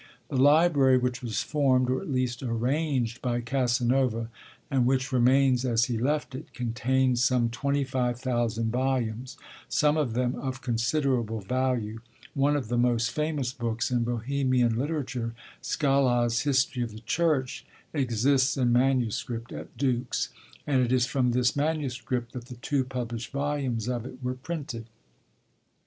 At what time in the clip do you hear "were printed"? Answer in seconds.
24.23-24.87